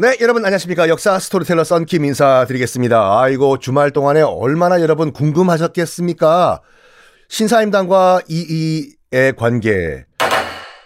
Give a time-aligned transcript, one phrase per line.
[0.00, 0.88] 네, 여러분 안녕하십니까.
[0.88, 3.20] 역사 스토리텔러 썬킴 인사드리겠습니다.
[3.20, 6.62] 아이고, 주말 동안에 얼마나 여러분 궁금하셨겠습니까?
[7.28, 10.06] 신사임당과 이이의 관계.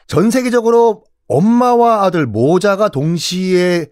[0.08, 3.86] 전 세계적으로 엄마와 아들 모자가 동시에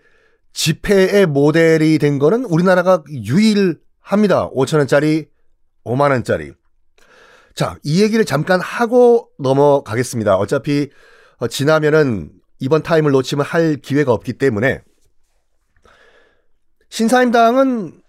[0.54, 4.50] 지폐의 모델이 된 거는 우리나라가 유일합니다.
[4.50, 5.28] 5천원짜리,
[5.84, 6.52] 5만원짜리.
[7.54, 10.34] 자, 이 얘기를 잠깐 하고 넘어가겠습니다.
[10.34, 10.90] 어차피
[11.36, 14.82] 어, 지나면은 이번 타임을 놓치면 할 기회가 없기 때문에
[16.92, 18.02] 신사임당은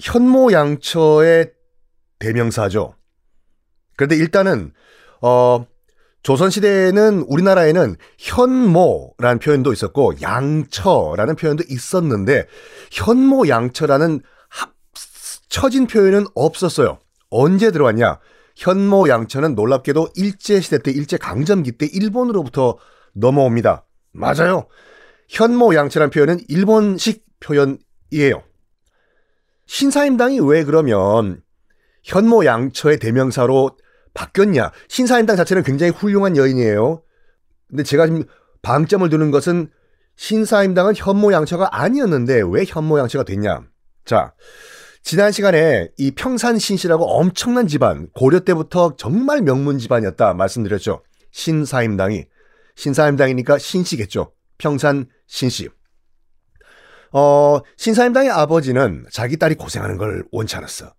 [0.00, 1.50] 현모 양처의
[2.20, 2.94] 대명사죠.
[3.96, 4.72] 그런데 일단은
[5.20, 5.66] 어
[6.22, 12.46] 조선시대에는 우리나라에는 현모라는 표현도 있었고 양처라는 표현도 있었는데
[12.92, 17.00] 현모 양처라는 합쳐진 표현은 없었어요.
[17.28, 18.20] 언제 들어왔냐?
[18.54, 22.78] 현모 양처는 놀랍게도 일제시대 때 일제강점기 때 일본으로부터
[23.14, 23.84] 넘어옵니다.
[24.12, 24.68] 맞아요.
[25.28, 28.42] 현모 양처라는 표현은 일본식 표현 이 에요.
[29.66, 31.42] 신사임당이 왜 그러면
[32.02, 33.76] 현모 양처의 대명사로
[34.14, 34.70] 바뀌었냐?
[34.88, 37.02] 신사임당 자체는 굉장히 훌륭한 여인이에요.
[37.68, 38.24] 근데 제가 지금
[38.60, 39.70] 방점을 두는 것은
[40.16, 43.62] 신사임당은 현모 양처가 아니었는데 왜 현모 양처가 됐냐?
[44.04, 44.34] 자,
[45.02, 51.02] 지난 시간에 이 평산 신씨라고 엄청난 집안, 고려 때부터 정말 명문 집안이었다 말씀드렸죠.
[51.30, 52.26] 신사임당이.
[52.76, 54.32] 신사임당이니까 신씨겠죠.
[54.58, 55.68] 평산 신씨.
[57.12, 60.94] 어, 신사임당의 아버지는 자기 딸이 고생하는 걸 원치 않았어.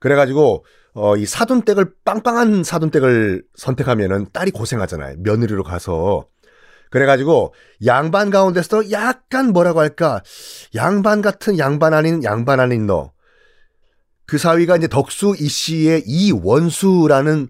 [0.00, 0.64] 그래가지고,
[0.94, 5.16] 어, 이 사돈댁을, 빵빵한 사돈댁을 선택하면은 딸이 고생하잖아요.
[5.18, 6.26] 며느리로 가서.
[6.90, 7.52] 그래가지고,
[7.84, 10.22] 양반 가운데서 약간 뭐라고 할까,
[10.74, 13.12] 양반 같은 양반 아닌 양반 아닌 너.
[14.26, 17.48] 그 사위가 이제 덕수 이 씨의 이원수라는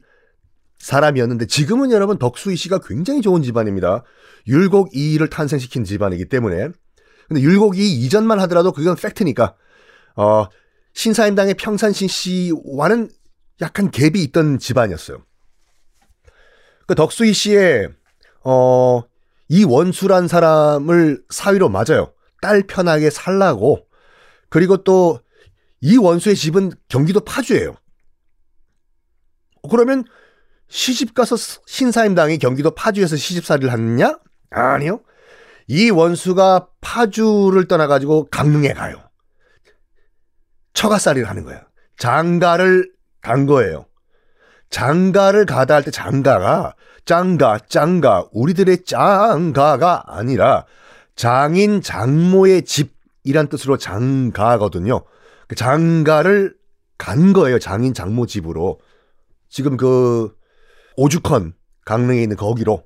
[0.78, 4.04] 사람이었는데 지금은 여러분 덕수 이 씨가 굉장히 좋은 집안입니다.
[4.46, 6.68] 율곡 이를 탄생시킨 집안이기 때문에
[7.28, 9.56] 근데 율곡이 이전만 하더라도 그건 팩트니까
[10.16, 10.46] 어
[10.94, 13.10] 신사임당의 평산신 씨와는
[13.60, 15.24] 약간 갭이 있던 집안이었어요.
[16.86, 17.88] 그 덕수이 씨의
[18.44, 19.02] 어
[19.48, 22.12] 이 원수란 사람을 사위로 맞아요.
[22.42, 23.86] 딸 편하게 살라고.
[24.48, 25.20] 그리고 또
[25.82, 27.76] 이 원수의 집은 경기도 파주예요.
[29.70, 30.04] 그러면
[30.68, 31.36] 시집 가서
[31.66, 34.18] 신사임당이 경기도 파주에서 시집살이를 하느냐?
[34.50, 35.00] 아니요.
[35.68, 38.96] 이 원수가 파주를 떠나가지고 강릉에 가요.
[40.74, 41.62] 처가살이를 하는 거야.
[41.98, 43.86] 장가를 간 거예요.
[44.70, 46.74] 장가를 가다 할 때 장가가
[47.04, 50.66] 짱가 짱가 우리들의 짱가가 아니라
[51.14, 55.02] 장인 장모의 집이란 뜻으로 장가거든요.
[55.48, 56.54] 그 장가를
[56.98, 57.58] 간 거예요.
[57.58, 58.80] 장인 장모 집으로.
[59.48, 60.36] 지금 그
[60.96, 62.84] 오죽헌 강릉에 있는 거기로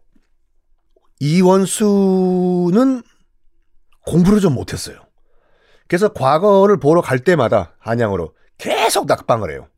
[1.21, 3.03] 이원수는
[4.07, 4.99] 공부를 좀 못했어요.
[5.87, 9.69] 그래서 과거를 보러 갈 때마다 한양으로 계속 낙방을 해요.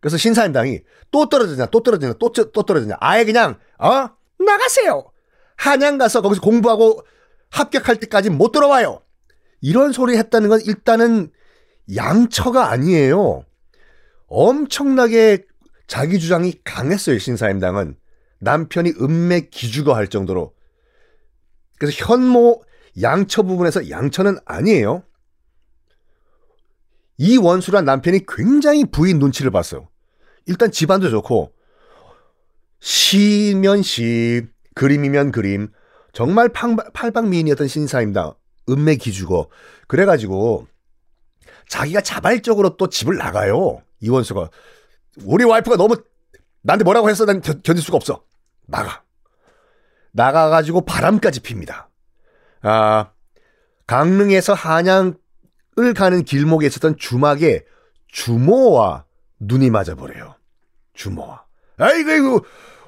[0.00, 2.96] 그래서 신사임당이 또 떨어지냐, 또 떨어지냐, 또, 또 떨어지냐.
[3.00, 4.08] 아예 그냥, 어?
[4.44, 5.10] 나가세요!
[5.56, 7.00] 한양 가서 거기서 공부하고
[7.50, 9.00] 합격할 때까지 못 들어와요!
[9.60, 11.30] 이런 소리 했다는 건 일단은
[11.94, 13.44] 양처가 아니에요.
[14.28, 15.44] 엄청나게
[15.86, 17.96] 자기 주장이 강했어요, 신사임당은.
[18.40, 20.54] 남편이 음맥 기주거 할 정도로.
[21.78, 22.62] 그래서 현모
[23.02, 25.02] 양처 부분에서 양처는 아니에요.
[27.18, 29.88] 이 원수란 남편이 굉장히 부인 눈치를 봤어요.
[30.46, 31.52] 일단 집안도 좋고
[32.80, 35.68] 시면 시, 그림이면 그림.
[36.12, 38.36] 정말 팔방미인이었던 신사입니다.
[38.68, 39.48] 음맥 기주거.
[39.86, 40.66] 그래가지고
[41.68, 43.82] 자기가 자발적으로 또 집을 나가요.
[44.00, 44.50] 이원수가.
[45.24, 45.96] 우리 와이프가 너무
[46.66, 47.24] 나한테 뭐라고 했어?
[47.24, 48.24] 난 견딜 수가 없어.
[48.66, 49.04] 나가.
[50.12, 51.88] 나가가지고 바람까지 핍니다.
[52.62, 53.12] 아,
[53.86, 55.14] 강릉에서 한양을
[55.96, 57.64] 가는 길목에 있었던 주막에
[58.08, 59.04] 주모와
[59.38, 60.34] 눈이 맞아버려요.
[60.94, 61.44] 주모와.
[61.78, 62.42] 아이고, 이거,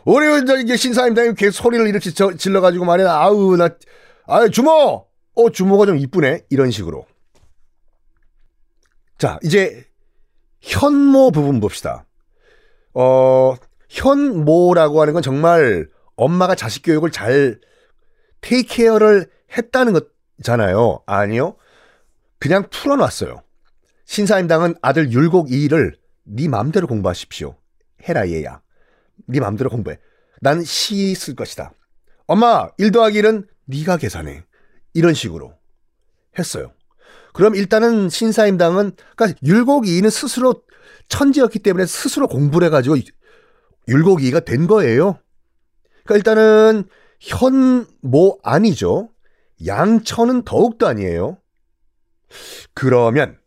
[0.05, 3.13] 우리 이제 신사임당이 계속 소리를 이렇게 질러가지고 말이야.
[3.13, 3.69] 아우, 나,
[4.27, 5.07] 아, 주모!
[5.37, 6.47] 어, 주모가 좀 이쁘네.
[6.51, 7.07] 이런 식으로.
[9.19, 9.85] 자, 이제
[10.63, 12.07] 현모 부분 봅시다.
[12.95, 13.55] 어,
[13.89, 17.61] 현모라고 하는 건 정말 엄마가 자식 교육을 잘
[18.41, 19.99] 테이크케어를 했다는
[20.39, 21.03] 거잖아요.
[21.07, 21.57] 아니요.
[22.39, 23.43] 그냥 풀어놨어요.
[24.05, 27.57] 신사임당은 아들 율곡 이를 네 맘대로 공부하십시오.
[28.09, 28.61] 해라 얘야.
[29.27, 29.99] 네 맘대로 공부해.
[30.41, 31.73] 난 시 쓸 것이다.
[32.27, 34.45] 엄마 1 더하기 1은 네가 계산해.
[34.95, 35.55] 이런 식으로
[36.39, 36.73] 했어요.
[37.33, 40.63] 그럼 일단은 신사임당은 그러니까 율곡 이는 스스로
[41.09, 42.97] 천재였기 때문에 스스로 공부를 해가지고
[43.89, 45.19] 율곡이가 된 거예요.
[46.05, 46.85] 그러니까 일단은
[47.21, 49.11] 현모 아니죠.
[49.67, 51.39] 양처는 더욱도 아니에요.
[52.75, 53.39] 그러면,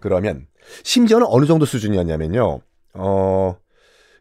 [0.00, 0.46] 그러면,
[0.84, 2.60] 심지어는 어느 정도 수준이었냐면요.
[2.94, 3.56] 어,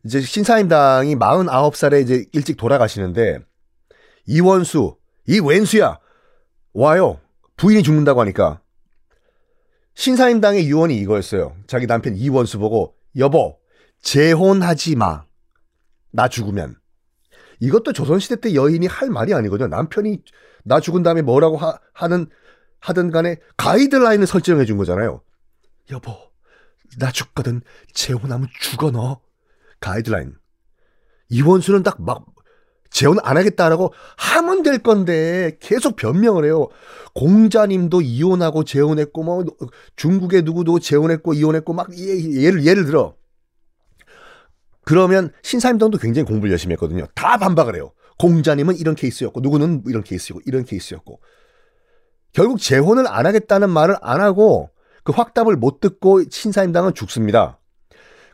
[0.04, 3.40] 이제 신사임당이 49살에 이제 일찍 돌아가시는데,
[4.26, 6.00] 이원수, 이 웬수야!
[6.74, 7.20] 와요!
[7.56, 8.62] 부인이 죽는다고 하니까.
[9.96, 11.56] 신사임당의 유언이 이거였어요.
[11.68, 13.58] 자기 남편 이원수 보고, 여보,
[14.02, 15.29] 재혼하지 마.
[16.12, 16.76] 나 죽으면.
[17.60, 19.68] 이것도 조선시대 때 여인이 할 말이 아니거든요.
[19.68, 20.24] 남편이
[20.64, 22.28] 나 죽은 다음에 뭐라고 하, 하는,
[22.80, 25.22] 하든 간에 가이드라인을 설정해 준 거잖아요.
[25.92, 26.16] 여보,
[26.98, 27.62] 나 죽거든.
[27.94, 29.22] 재혼하면 죽어, 너.
[29.80, 30.36] 가이드라인.
[31.30, 32.26] 이원수는 딱 막,
[32.90, 36.70] 재혼 안 하겠다라고 하면 될 건데 계속 변명을 해요.
[37.14, 39.46] 공자님도 이혼하고 재혼했고 뭐
[39.96, 43.16] 중국의 누구도 재혼했고 이혼했고 막 예, 예를 예를 들어
[44.90, 47.06] 그러면 신사임당도 굉장히 공부를 열심히 했거든요.
[47.14, 47.92] 다 반박을 해요.
[48.18, 51.22] 공자님은 이런 케이스였고 누구는 이런 케이스였고 이런 케이스였고
[52.34, 54.72] 결국 재혼을 안 하겠다는 말을 안 하고
[55.04, 57.60] 그 확답을 못 듣고 신사임당은 죽습니다.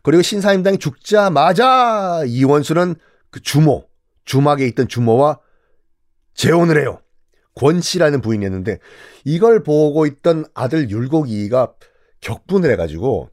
[0.02, 2.96] 그리고 신사임당이 죽자마자 이원수는
[3.32, 3.90] 그 주모
[4.24, 5.42] 주막에 있던 주모와
[6.36, 7.02] 재혼을 해요.
[7.54, 8.80] 권 씨라는 부인이었는데
[9.26, 11.74] 이걸 보고 있던 아들 율곡이가
[12.22, 13.30] 격분을 해가지고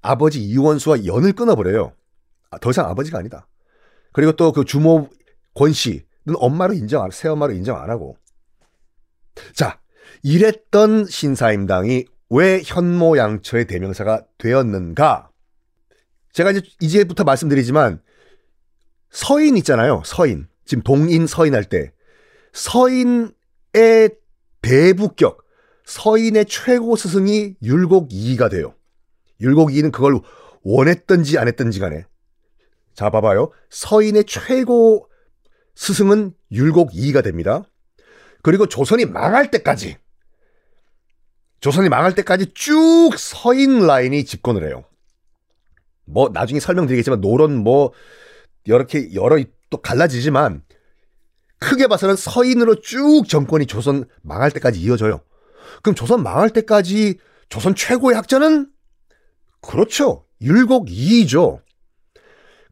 [0.00, 1.92] 아버지 이원수와 연을 끊어버려요.
[2.52, 3.48] 아, 더 이상 아버지가 아니다.
[4.12, 5.08] 그리고 또 그 주모
[5.54, 6.04] 권 씨는
[6.34, 8.16] 엄마로 인정 안, 새엄마로 인정 안 하고.
[9.54, 9.80] 자,
[10.22, 15.30] 이랬던 신사임당이 왜 현모양처의 대명사가 되었는가?
[16.32, 18.02] 제가 이제 이제부터 말씀드리지만
[19.10, 20.02] 서인 있잖아요.
[20.04, 20.48] 서인.
[20.64, 21.92] 지금 동인 서인 할 때.
[22.52, 24.10] 서인의
[24.60, 25.38] 대부격,
[25.86, 28.74] 서인의 최고 스승이 율곡 이가 돼요.
[29.40, 30.20] 율곡 이는 그걸
[30.62, 32.04] 원했던지 안 했던지 간에.
[32.94, 33.50] 자, 봐봐요.
[33.70, 35.08] 서인의 최고
[35.74, 37.64] 스승은 율곡이가 됩니다.
[38.42, 39.96] 그리고 조선이 망할 때까지,
[41.60, 44.84] 조선이 망할 때까지 쭉 서인 라인이 집권을 해요.
[46.04, 47.92] 뭐, 나중에 설명드리겠지만, 노론 뭐,
[48.64, 50.62] 이렇게 여러 또 갈라지지만
[51.58, 55.20] 크게 봐서는 서인으로 쭉 정권이 조선 망할 때까지 이어져요.
[55.82, 57.18] 그럼 조선 망할 때까지
[57.48, 58.70] 조선 최고의 학자는
[59.60, 60.26] 그렇죠.
[60.40, 61.60] 율곡 2죠.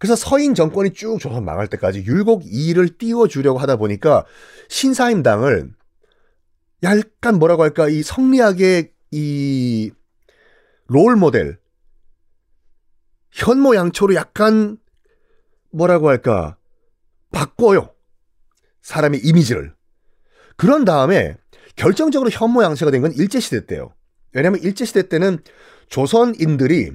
[0.00, 4.24] 그래서 서인 정권이 쭉 조선 망할 때까지 율곡 2를 띄워주려고 하다 보니까
[4.68, 5.72] 신사임당을
[6.82, 9.92] 약간 뭐라고 할까 이 성리학의 이
[10.88, 11.60] 롤 모델
[13.30, 14.76] 현모양초로 약간
[15.70, 16.56] 뭐라고 할까,
[17.30, 17.94] 바꿔요.
[18.82, 19.72] 사람의 이미지를.
[20.56, 21.36] 그런 다음에
[21.76, 23.94] 결정적으로 현모양처가 된 건 일제시대 때예요.
[24.32, 25.38] 왜냐하면 일제시대 때는
[25.90, 26.90] 조선인들이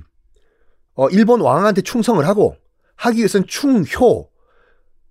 [0.95, 2.57] 어, 일본 왕한테 충성을 하고
[2.95, 4.29] 하기 위해서는 충효.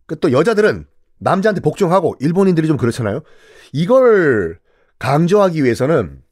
[0.06, 0.86] 그또 여자들은
[1.18, 3.22] 남자한테 복종하고 일본인들이 좀 그렇잖아요.
[3.72, 4.60] 이걸
[4.98, 6.22] 강조하기 위해서는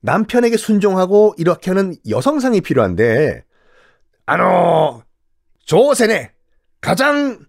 [0.00, 3.44] 남편에게 순종하고 이렇게 하는 여성상이 필요한데
[4.26, 5.02] 아노
[5.64, 6.30] 조선의
[6.80, 7.44] 가장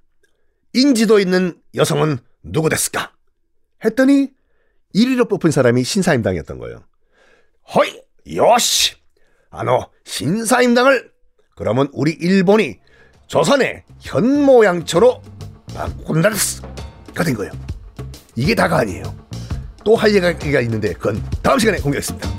[0.74, 3.14] 인지도 있는 여성은 누구 됐을까?
[3.84, 4.32] 했더니
[4.96, 6.84] 1위로 뽑힌 사람이 신사임당이었던 거예요.
[7.76, 8.02] 허이,
[8.36, 8.96] 요시!
[9.52, 11.12] 아노, 신사임당을
[11.60, 12.80] 그러면 우리 일본이
[13.28, 15.22] 조선의 현 모양처로
[15.76, 16.30] 바꾼다
[17.14, 17.52] 가 된 거예요.
[18.36, 19.04] 이게 다가 아니에요.
[19.84, 22.39] 또 할 얘기가 있는데 그건 다음 시간에 공개하겠습니다.